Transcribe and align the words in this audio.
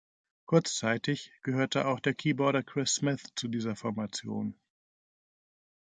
Kurzzeitig 0.47 1.31
gehörte 1.43 1.85
auch 1.85 1.99
der 1.99 2.15
Keyboarder 2.15 2.63
Chris 2.63 2.95
Smith 2.95 3.21
zu 3.35 3.47
dieser 3.47 3.75
Formation. 3.75 4.55